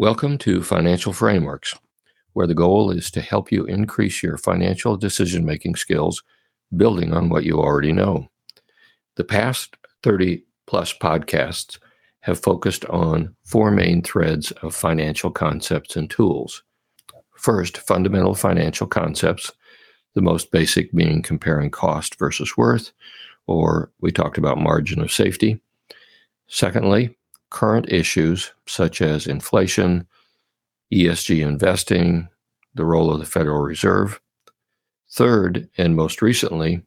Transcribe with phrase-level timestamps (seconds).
[0.00, 1.72] Welcome to Financial Frameworks,
[2.32, 6.20] where the goal is to help you increase your financial decision making skills,
[6.76, 8.28] building on what you already know.
[9.14, 11.78] The past 30 plus podcasts
[12.22, 16.64] have focused on four main threads of financial concepts and tools.
[17.36, 19.52] First, fundamental financial concepts,
[20.14, 22.90] the most basic being comparing cost versus worth,
[23.46, 25.60] or we talked about margin of safety.
[26.48, 27.16] Secondly,
[27.54, 30.04] current issues such as inflation,
[30.92, 32.28] ESG investing,
[32.74, 34.20] the role of the Federal Reserve.
[35.12, 36.82] Third, and most recently,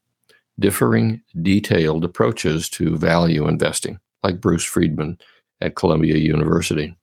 [0.60, 5.18] differing detailed approaches to value investing, like Bruce Friedman
[5.62, 6.94] at Columbia University.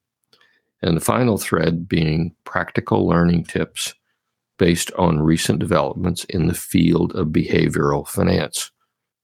[0.83, 3.95] And the final thread being practical learning tips
[4.59, 8.71] based on recent developments in the field of behavioral finance,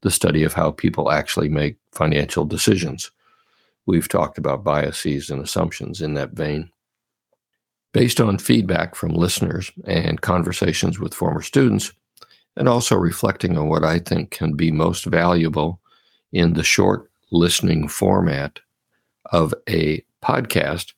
[0.00, 3.10] the study of how people actually make financial decisions.
[3.90, 6.70] We've talked about biases and assumptions in that vein.
[7.92, 11.92] Based on feedback from listeners and conversations with former students,
[12.56, 15.80] and also reflecting on what I think can be most valuable
[16.30, 18.60] in the short listening format
[19.32, 20.92] of a podcast,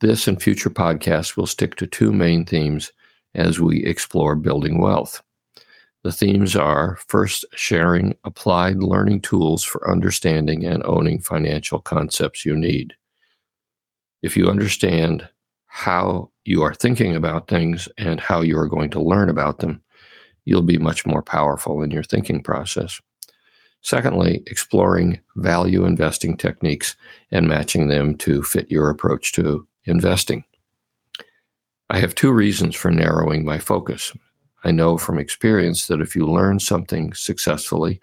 [0.00, 2.90] this and future podcasts will stick to two main themes
[3.36, 5.22] as we explore building wealth.
[6.02, 12.56] The themes are first, sharing applied learning tools for understanding and owning financial concepts you
[12.56, 12.94] need.
[14.22, 15.28] If you understand
[15.66, 19.82] how you are thinking about things and how you are going to learn about them,
[20.46, 23.00] you'll be much more powerful in your thinking process.
[23.82, 26.96] Secondly, exploring value investing techniques
[27.30, 30.44] and matching them to fit your approach to investing.
[31.88, 34.12] I have two reasons for narrowing my focus.
[34.64, 38.00] I know from experience that if you learn something successfully,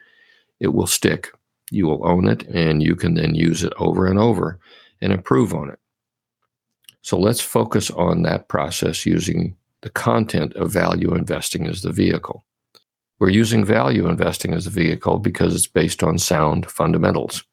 [0.60, 1.30] it will stick.
[1.70, 4.60] You will own it, and you can then use it over and over
[5.02, 5.80] and improve on it.
[7.02, 12.44] So let's focus on that process using the content of value investing as the vehicle.
[13.20, 17.44] We're using value investing as a vehicle because it's based on sound fundamentals.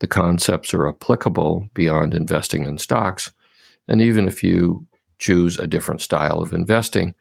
[0.00, 3.32] The concepts are applicable beyond investing in stocks.
[3.88, 4.86] And even if you
[5.18, 7.14] choose a different style of investing,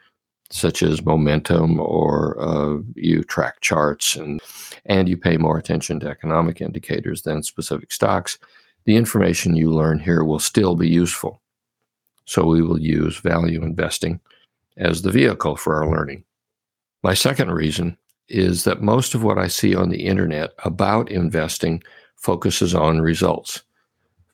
[0.49, 4.41] such as momentum, or uh, you track charts and
[4.85, 8.37] and you pay more attention to economic indicators than specific stocks,
[8.85, 11.41] the information you learn here will still be useful.
[12.25, 14.19] So we will use value investing
[14.77, 16.23] as the vehicle for our learning.
[17.03, 17.97] My second reason
[18.29, 21.83] is that most of what I see on the internet about investing
[22.15, 23.63] focuses on results,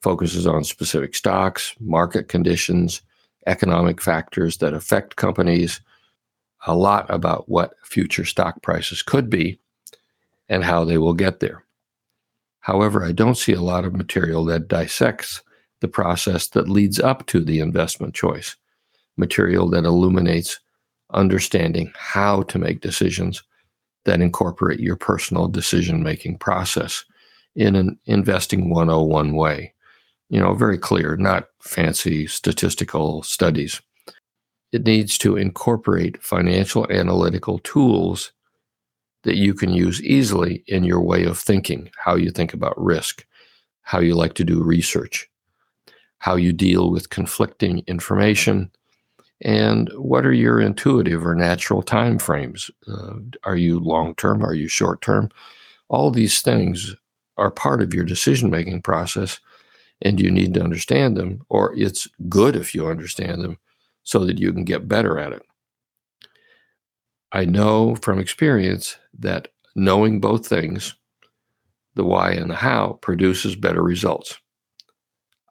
[0.01, 3.01] focuses on specific stocks, market conditions,
[3.47, 5.81] economic factors that affect companies,
[6.65, 9.59] a lot about what future stock prices could be
[10.49, 11.63] and how they will get there.
[12.59, 15.41] However, I don't see a lot of material that dissects
[15.81, 18.55] the process that leads up to the investment choice,
[19.17, 20.59] material that illuminates
[21.11, 23.43] understanding how to make decisions
[24.05, 27.03] that incorporate your personal decision making process
[27.55, 29.73] in an investing 101 way.
[30.29, 33.81] You know, very clear, not fancy statistical studies
[34.73, 38.31] it needs to incorporate financial analytical tools
[39.21, 43.25] that you can use easily in your way of thinking, how you think about risk,
[43.83, 45.29] how you like to do research,
[46.17, 48.69] how you deal with conflicting information,
[49.41, 52.71] and what are your intuitive or natural time frames?
[52.87, 53.13] Uh,
[53.43, 54.43] are you long term?
[54.43, 55.29] Are you short term?
[55.89, 56.95] All these things
[57.37, 59.39] are part of your decision making process,
[60.01, 63.57] and you need to understand them, or it's good if you understand them
[64.03, 65.41] so that you can get better at it.
[67.31, 70.95] I know from experience that knowing both things,
[71.95, 74.37] the why and the how, produces better results.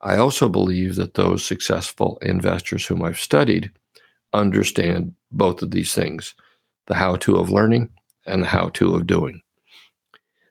[0.03, 3.71] I also believe that those successful investors whom I've studied
[4.33, 6.35] understand both of these things
[6.87, 7.89] the how to of learning
[8.27, 9.41] and the how to of doing.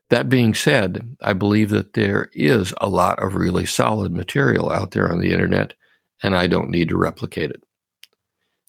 [0.10, 4.92] That being said, I believe that there is a lot of really solid material out
[4.92, 5.74] there on the internet,
[6.24, 7.64] and I don't need to replicate it.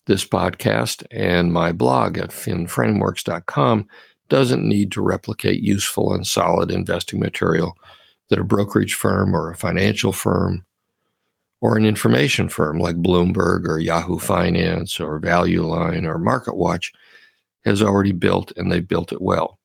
[0.07, 3.87] This podcast and my blog at finframeworks.com
[4.29, 7.77] doesn't need to replicate useful and solid investing material
[8.29, 10.65] that a brokerage firm or a financial firm
[11.61, 16.93] or an information firm like Bloomberg or Yahoo Finance or Value Line or MarketWatch
[17.65, 19.61] has already built and they've built it well.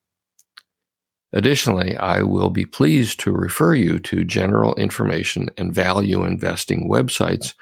[1.32, 7.54] Additionally, I will be pleased to refer you to general information and value investing websites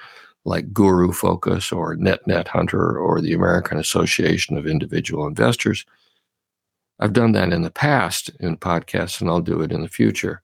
[0.47, 5.85] like Guru Focus or Net Net Hunter or the American Association of Individual Investors.
[6.99, 10.41] I've done that in the past in podcasts, and I'll do it in the future.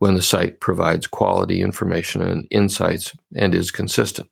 [0.00, 4.28] when the site provides quality information and insights and is consistent.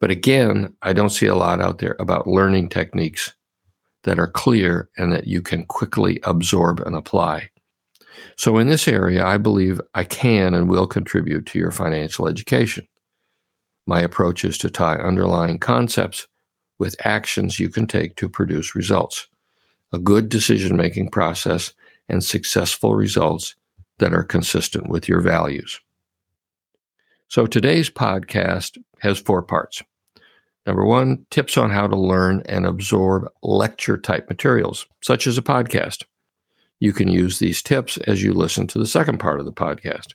[0.00, 3.34] But again, I don't see a lot out there about learning techniques
[4.04, 7.50] that are clear and that you can quickly absorb and apply.
[8.36, 12.86] So, in this area, I believe I can and will contribute to your financial education.
[13.86, 16.26] My approach is to tie underlying concepts
[16.78, 19.28] with actions you can take to produce results,
[19.92, 21.72] a good decision making process,
[22.08, 23.54] and successful results
[23.98, 25.80] that are consistent with your values.
[27.28, 29.82] So, today's podcast has four parts.
[30.66, 35.42] Number one, tips on how to learn and absorb lecture type materials, such as a
[35.42, 36.04] podcast.
[36.80, 40.14] You can use these tips as you listen to the second part of the podcast.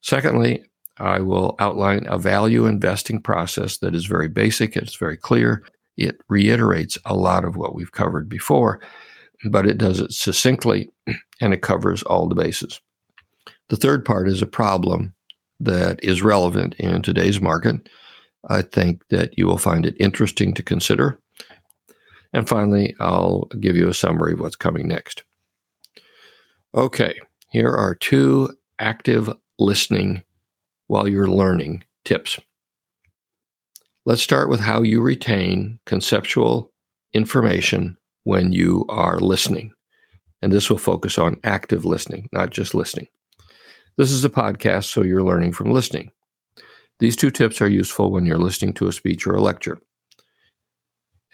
[0.00, 0.64] Secondly,
[0.98, 5.62] I will outline a value investing process that is very basic, it's very clear.
[5.96, 8.80] It reiterates a lot of what we've covered before,
[9.50, 10.90] but it does it succinctly
[11.40, 12.80] and it covers all the bases.
[13.68, 15.14] The third part is a problem
[15.60, 17.88] that is relevant in today's market.
[18.48, 21.18] I think that you will find it interesting to consider.
[22.32, 25.24] And finally, I'll give you a summary of what's coming next.
[26.74, 27.18] Okay,
[27.50, 30.22] here are two active listening
[30.86, 32.38] while you're learning tips.
[34.04, 36.72] Let's start with how you retain conceptual
[37.12, 39.72] information when you are listening.
[40.42, 43.08] And this will focus on active listening, not just listening.
[43.96, 46.10] This is a podcast, so you're learning from listening.
[46.98, 49.80] These two tips are useful when you're listening to a speech or a lecture.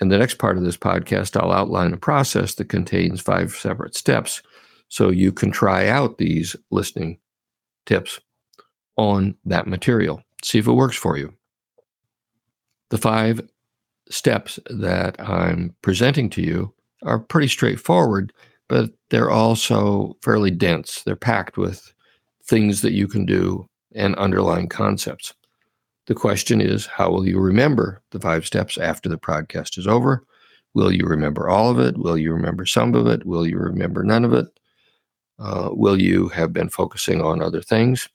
[0.01, 3.95] In the next part of this podcast, I'll outline a process that contains five separate
[3.95, 4.43] steps
[4.89, 7.19] so you can try out these listening
[7.87, 8.19] tips
[8.97, 10.23] on that material.
[10.43, 11.33] See if it works for you.
[12.91, 13.41] The five
[14.11, 16.75] steps that I'm presenting to you
[17.05, 18.33] are pretty straightforward,
[18.69, 21.03] but they're also fairly dense.
[21.03, 21.93] They're packed with
[22.45, 25.35] things that you can do and underlying concepts.
[26.07, 30.25] The question is, how will you remember the five steps after the podcast is over?
[30.75, 31.97] Will you remember all of it?
[31.97, 33.25] Will you remember some of it?
[33.25, 34.47] Will you remember none of it?
[35.39, 38.09] Uh, will you have been focusing on other things?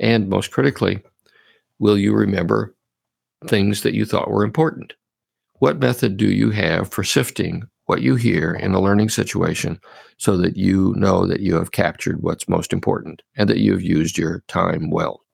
[0.00, 1.02] And most critically,
[1.78, 2.74] will you remember
[3.46, 4.94] things that you thought were important?
[5.54, 9.80] What method do you have for sifting what you hear in a learning situation
[10.18, 14.18] so that you know that you have captured what's most important and that you've used
[14.18, 15.24] your time well?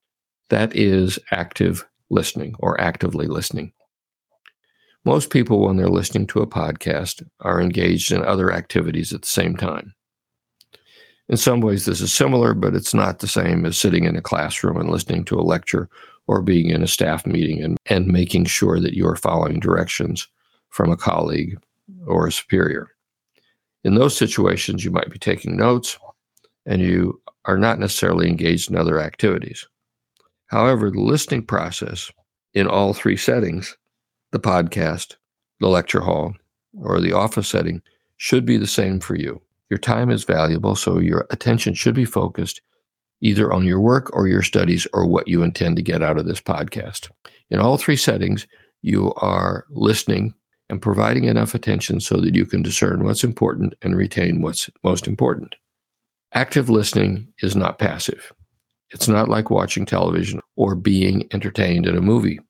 [0.51, 3.73] That is active listening or actively listening.
[5.05, 9.29] Most people, when they're listening to a podcast, are engaged in other activities at the
[9.29, 9.95] same time.
[11.29, 14.23] In some ways, this is similar, but it's not the same as sitting in a
[14.23, 15.89] classroom and listening to a lecture
[16.27, 20.29] or being in a staff meeting and, and making sure that you're following directions
[20.69, 21.59] from a colleague
[22.07, 22.91] or a superior.
[23.85, 25.99] In those situations, you might be taking notes
[26.67, 29.67] and you are not necessarily engaged in other activities.
[30.47, 32.11] However, the listening process
[32.55, 33.77] in all three settings
[34.33, 35.15] the podcast,
[35.61, 36.35] the lecture hall,
[36.77, 37.81] or the office setting
[38.17, 39.41] should be the same for you.
[39.71, 42.61] Your time is valuable, so your attention should be focused
[43.21, 46.27] either on your work or your studies or what you intend to get out of
[46.27, 47.11] this podcast.
[47.51, 48.47] In all three settings,
[48.83, 50.35] you are listening
[50.69, 55.07] and providing enough attention so that you can discern what's important and retain what's most
[55.07, 55.55] important.
[56.33, 58.33] Active listening is not passive.
[58.91, 62.41] It's not like watching television or being entertained in a movie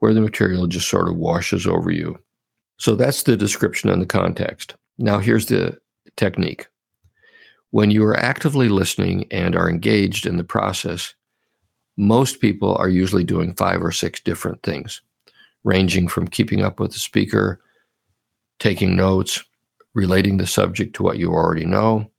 [0.00, 2.18] where the material just sort of washes over you.
[2.78, 4.74] So that's the description and the context.
[4.98, 5.78] Now, here's the
[6.16, 6.66] technique.
[7.70, 11.14] When you are actively listening and are engaged in the process,
[11.96, 15.00] most people are usually doing five or six different things,
[15.64, 17.60] ranging from keeping up with the speaker,
[18.58, 19.42] taking notes,
[19.94, 22.10] relating the subject to what you already know,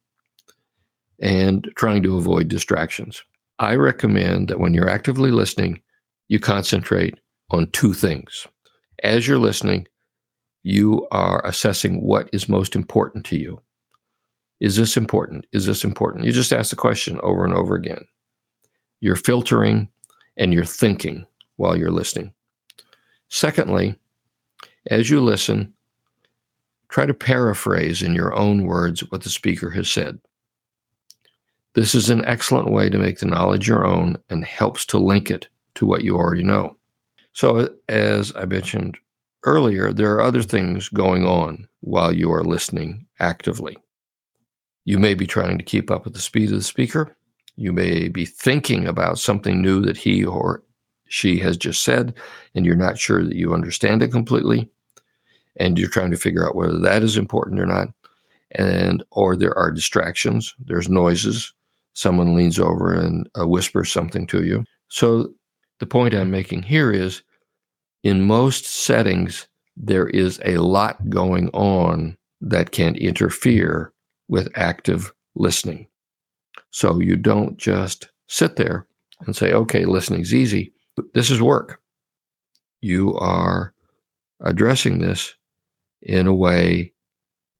[1.20, 3.24] and trying to avoid distractions.
[3.60, 5.82] I recommend that when you're actively listening,
[6.28, 7.20] you concentrate
[7.52, 8.48] on two things.
[9.04, 9.88] As you're listening,
[10.64, 13.62] you are assessing what is most important to you.
[14.63, 15.46] Is this important?
[15.51, 16.24] Is this important?
[16.24, 18.05] You just ask the question over and over again.
[19.01, 19.89] You're filtering
[20.38, 21.25] and you're thinking
[21.58, 22.34] while you're listening.
[23.27, 23.93] Secondly,
[24.89, 25.74] as you listen,
[26.88, 30.17] try to paraphrase in your own words what the speaker has said.
[31.74, 35.29] This is an excellent way to make the knowledge your own and helps to link
[35.29, 36.77] it to what you already know.
[37.34, 38.98] So, as I mentioned
[39.43, 43.75] earlier, there are other things going on while you are listening actively.
[44.86, 47.16] You may be trying to keep up with the speed of the speaker.
[47.56, 50.63] You may be thinking about something new that he or
[51.08, 52.16] she has just said,
[52.56, 54.70] and you're not sure that you understand it completely.
[55.58, 57.90] And you're trying to figure out whether that is important or not.
[58.52, 61.54] And or there are distractions, there's noises,
[61.94, 64.66] someone leans over and uh, whispers something to you.
[64.90, 65.34] So,
[65.80, 67.24] the point I'm making here is
[68.04, 73.92] in most settings, there is a lot going on that can interfere
[74.27, 75.88] with active listening.
[76.72, 78.88] So, you don't just sit there
[79.25, 80.74] and say, okay, listening's easy.
[81.13, 81.80] This is work.
[82.82, 83.74] You are
[84.42, 85.34] addressing this
[86.01, 86.94] in a way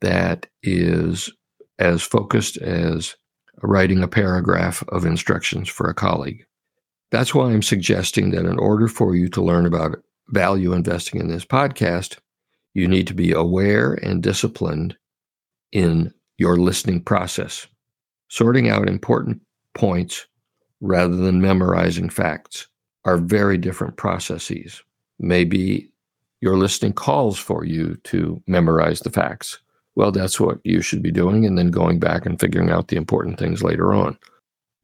[0.02, 1.32] that is
[1.80, 3.16] as focused as
[3.62, 6.46] writing a paragraph of instructions for a colleague.
[7.12, 11.28] That's why I'm suggesting that in order for you to learn about value investing in
[11.28, 12.18] this podcast,
[12.74, 14.98] you need to be aware and disciplined
[15.72, 17.68] in your listening process,
[18.28, 19.42] sorting out important
[19.74, 20.26] points
[20.82, 22.68] rather than memorizing facts
[23.06, 24.82] are very different processes.
[25.20, 25.90] Maybe
[26.42, 29.60] your listening calls for you to memorize the facts.
[29.96, 32.98] Well, that's what you should be doing, and then going back and figuring out the
[32.98, 34.18] important things later on.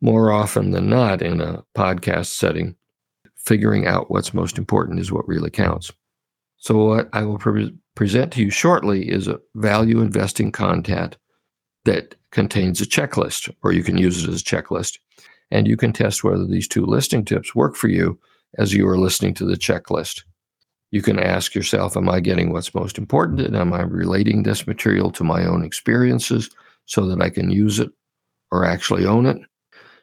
[0.02, 2.76] More often than not, in a podcast setting,
[3.36, 5.92] figuring out what's most important is what really counts.
[6.58, 11.18] So, what I will pre- present to you shortly is a value investing content
[11.86, 15.00] that contains a checklist, or you can use it as a checklist
[15.52, 18.20] and you can test whether these two listing tips work for you
[18.58, 20.24] as you are listening to the checklist.
[20.92, 23.42] You can ask yourself, Am I getting what's most important?
[23.42, 26.50] And am I relating this material to my own experiences
[26.86, 27.90] so that I can use it
[28.52, 29.38] or actually own it?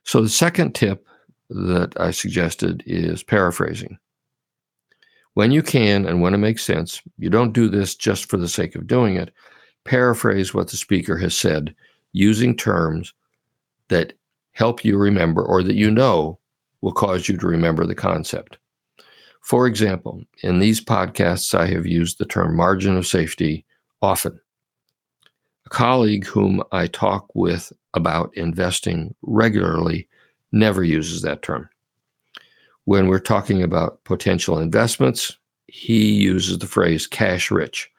[0.04, 1.06] So, the second tip
[1.50, 3.98] that I suggested is paraphrasing.
[5.34, 8.48] When you can and when it makes sense, you don't do this just for the
[8.48, 9.32] sake of doing it.
[9.86, 11.74] Paraphrase what the speaker has said
[12.12, 13.14] using terms
[13.88, 14.12] that
[14.52, 16.38] help you remember or that you know
[16.80, 18.58] will cause you to remember the concept.
[19.42, 23.64] For example, in these podcasts, I have used the term margin of safety
[24.02, 24.40] often.
[25.66, 30.08] A colleague whom I talk with about investing regularly
[30.52, 31.68] never uses that term.
[32.84, 35.36] When we're talking about potential investments,
[35.68, 37.90] he uses the phrase cash rich,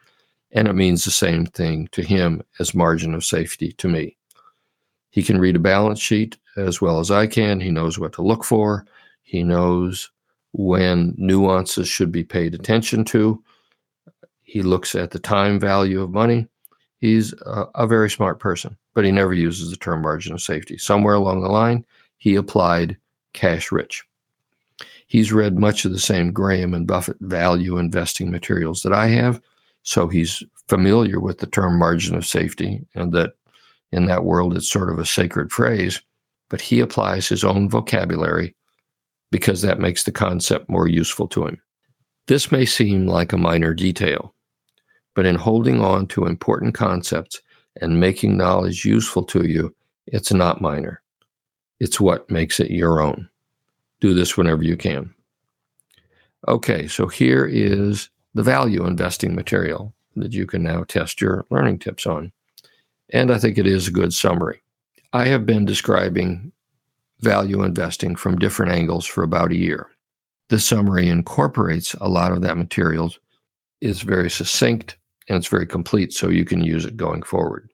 [0.51, 4.18] and it means the same thing to him as margin of safety to me.
[5.10, 7.60] He can read a balance sheet as well as I can.
[7.60, 8.86] He knows what to look for.
[9.24, 10.12] He knows
[10.54, 13.44] when nuances should be paid attention to.
[14.44, 16.48] He looks at the time value of money.
[17.00, 20.77] He's a, a, very smart person, but he never uses the term margin of safety.
[20.77, 21.86] Somewhere along the line,
[22.18, 22.98] he applied
[23.34, 24.04] cash rich.
[25.06, 29.42] He's read much of the same Graham and Buffett value investing materials that I have,
[29.88, 33.34] so he's familiar with the term margin of safety and that
[33.94, 36.01] in that world it's sort of a sacred phrase
[36.50, 38.53] but he applies his own vocabulary
[39.32, 41.62] because that makes the concept more useful to him.
[42.27, 44.34] This may seem like a minor detail,
[45.15, 47.41] but in holding on to important concepts
[47.82, 49.74] and making knowledge useful to you,
[50.08, 51.01] it's not minor.
[51.79, 53.29] It's what makes it your own.
[54.00, 55.13] Do this whenever you can.
[56.48, 61.79] Okay, so here is the value investing material that you can now test your learning
[61.79, 62.32] tips on.
[63.10, 64.62] And I think it is a good summary.
[65.12, 66.51] I have been describing
[67.22, 69.88] value investing from different angles for about a year.
[70.50, 73.12] The summary incorporates a lot of that material,
[73.82, 77.70] is very succinct, and it's very complete, so you can use it going forward.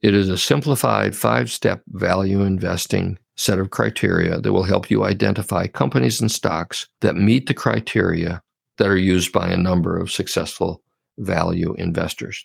[0.00, 5.04] It is a simplified five step value investing set of criteria that will help you
[5.04, 8.42] identify companies and stocks that meet the criteria
[8.78, 10.82] that are used by a number of successful
[11.18, 12.44] value investors.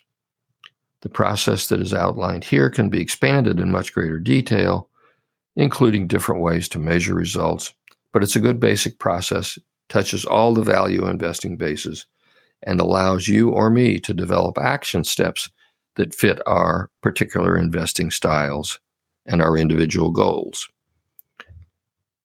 [1.02, 4.88] The process that is outlined here can be expanded in much greater detail,
[5.56, 7.74] including different ways to measure results,
[8.12, 9.58] but it's a good basic process,
[9.88, 12.06] touches all the value investing bases,
[12.62, 15.48] and allows you or me to develop action steps
[15.96, 18.78] that fit our particular investing styles
[19.26, 20.68] and our individual goals.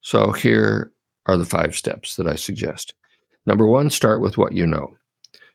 [0.02, 0.92] So here
[1.26, 2.94] are the five steps that I suggest.
[3.46, 4.96] Number one, start with what you know.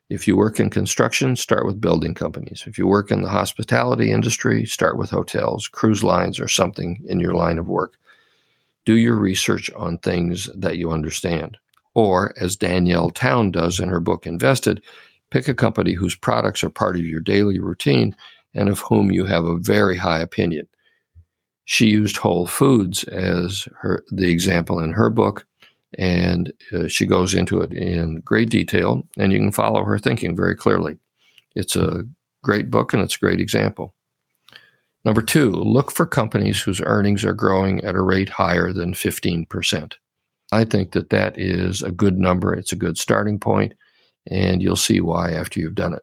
[0.08, 2.64] If you work in construction, start with building companies.
[2.66, 7.20] If you work in the hospitality industry, start with hotels, cruise lines, or something in
[7.20, 7.96] your line of work.
[8.84, 11.58] Do your research on things that you understand.
[11.94, 14.82] Or, as Danielle Town does in her book Invested,
[15.30, 18.16] pick a company whose products are part of your daily routine
[18.54, 20.66] and of whom you have a very high opinion.
[21.66, 25.46] She used Whole Foods as her the example in her book,
[25.98, 30.36] and uh, she goes into it in great detail, and you can follow her thinking
[30.36, 30.98] very clearly.
[31.56, 32.04] It's a
[32.42, 33.94] great book and it's a great example.
[35.04, 39.94] Number two, look for companies whose earnings are growing at a rate higher than 15%.
[40.52, 42.52] I think that that is a good number.
[42.52, 43.72] It's a good starting point,
[44.30, 46.02] and you'll see why after you've done it.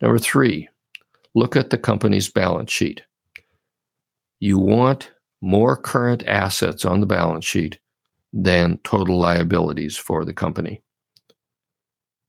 [0.00, 0.68] Number three,
[1.34, 3.02] look at the company's balance sheet.
[4.40, 5.10] You want
[5.40, 7.78] more current assets on the balance sheet
[8.32, 10.82] than total liabilities for the company.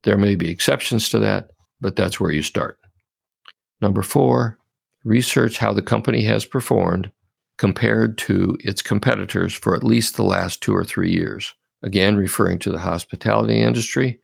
[0.03, 2.77] There may be exceptions to that, but that's where you start.
[3.81, 4.57] Number four,
[5.03, 7.11] research how the company has performed
[7.57, 11.53] compared to its competitors for at least the last two or three years.
[11.83, 14.19] Again, referring to the hospitality industry,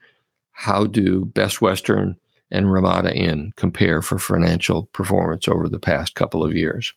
[0.52, 2.16] how do Best Western
[2.52, 6.94] and Ramada Inn compare for financial performance over the past couple of years?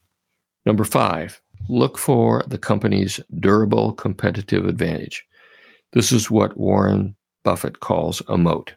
[0.65, 5.25] Number five, look for the company's durable competitive advantage.
[5.93, 8.75] This is what Warren Buffett calls a moat.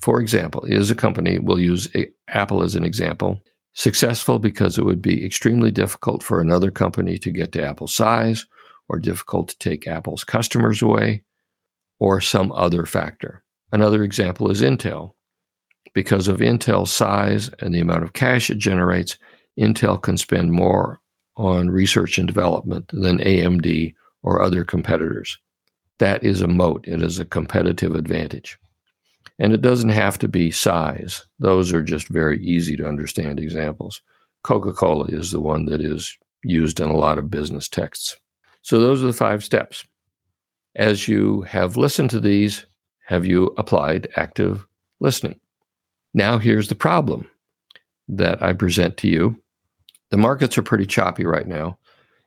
[0.00, 1.88] For example, is a company, we'll use
[2.28, 3.40] Apple as an example,
[3.74, 8.44] successful because it would be extremely difficult for another company to get to Apple's size,
[8.88, 11.22] or difficult to take Apple's customers away,
[12.00, 13.44] or some other factor.
[13.70, 15.12] Another example is Intel.
[15.94, 19.16] Because of Intel's size and the amount of cash it generates,
[19.58, 21.00] Intel can spend more
[21.36, 25.38] on research and development than AMD or other competitors.
[25.98, 28.58] That is a moat, it is a competitive advantage.
[29.38, 34.00] And it doesn't have to be size, those are just very easy to understand examples.
[34.42, 38.16] Coca Cola is the one that is used in a lot of business texts.
[38.62, 39.84] So, those are the five steps.
[40.76, 42.66] As you have listened to these,
[43.06, 44.66] have you applied active
[45.00, 45.38] listening?
[46.14, 47.28] Now, here's the problem
[48.08, 49.41] that I present to you.
[50.12, 51.76] The markets are pretty choppy right now,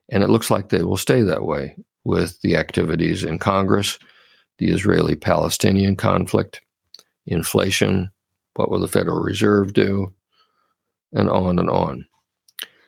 [0.09, 3.97] and it looks like they will stay that way with the activities in Congress,
[4.57, 6.59] the Israeli Palestinian conflict,
[7.25, 8.11] inflation,
[8.55, 10.13] what will the Federal Reserve do,
[11.13, 12.05] and on and on.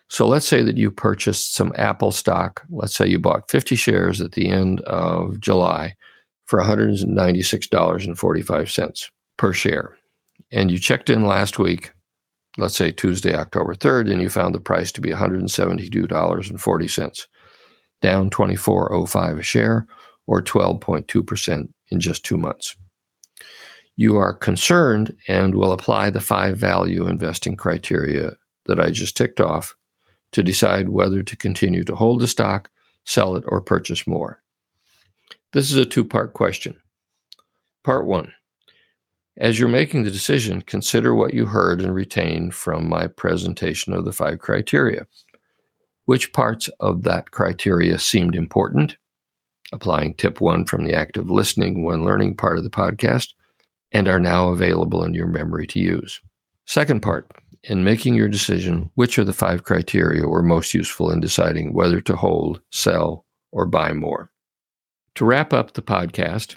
[0.09, 2.63] So let's say that you purchased some Apple stock.
[2.69, 5.95] Let's say you bought 50 shares at the end of July
[6.45, 9.97] for $196.45 per share
[10.51, 11.91] and you checked in last week,
[12.57, 17.27] let's say Tuesday, October 3rd, and you found the price to be $172.40,
[18.01, 19.87] down 24.05 a share
[20.25, 22.75] or 12.2% in just two months.
[23.95, 28.33] You are concerned and will apply the five value investing criteria
[28.65, 29.75] that I just ticked off
[30.33, 32.69] to decide whether to continue to hold the stock,
[33.05, 34.43] sell it, or purchase more.
[35.53, 36.75] This is a two part question.
[37.83, 38.31] Part one
[39.37, 44.03] as you're making the decision, consider what you heard and retained from my presentation of
[44.03, 45.05] the five criteria.
[46.05, 48.97] Which parts of that criteria seemed important?
[49.71, 53.33] Applying tip one from the active listening when learning part of the podcast
[53.91, 56.19] and are now available in your memory to use.
[56.65, 57.29] Second part,
[57.63, 62.01] in making your decision, which of the five criteria were most useful in deciding whether
[62.01, 64.31] to hold, sell, or buy more?
[65.15, 66.55] To wrap up the podcast,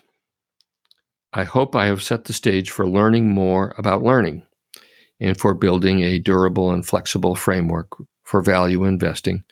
[1.33, 4.43] I hope I have set the stage for learning more about learning
[5.21, 7.88] and for building a durable and flexible framework
[8.25, 9.45] for value investing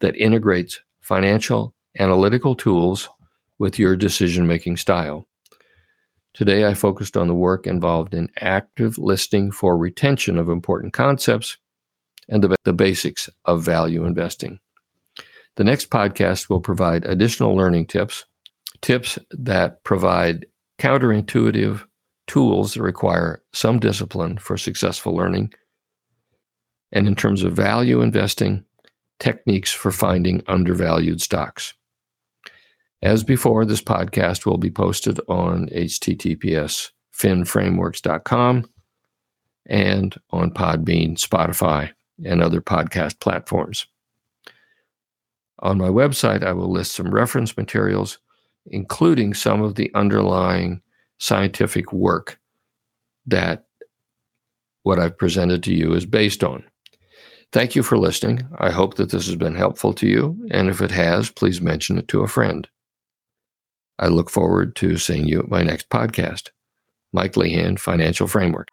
[0.00, 3.08] that integrates financial analytical tools
[3.58, 5.26] with your decision making style.
[6.34, 11.56] Today, I focused on the work involved in active listing for retention of important concepts
[12.28, 14.58] and the, the basics of value investing.
[15.54, 18.26] The next podcast will provide additional learning tips,
[18.82, 20.44] tips that provide
[20.78, 21.84] counterintuitive
[22.26, 25.52] tools that require some discipline for successful learning.
[26.92, 28.64] And in terms of value investing,
[29.18, 31.74] techniques for finding undervalued stocks.
[33.02, 38.68] As before, this podcast will be posted on https finframeworks.com
[39.66, 41.90] and on Podbean, Spotify,
[42.24, 43.86] and other podcast platforms.
[45.60, 48.18] On my website, I will list some reference materials
[48.70, 50.80] including some of the underlying
[51.18, 52.38] scientific work
[53.26, 53.64] that
[54.82, 56.64] what I've presented to you is based on.
[57.52, 58.46] Thank you for listening.
[58.58, 60.36] I hope that this has been helpful to you.
[60.50, 62.68] And if it has, please mention it to a friend.
[63.98, 66.50] I look forward to seeing you at my next podcast.
[67.12, 68.68] Mike Lehan, Financial Framework.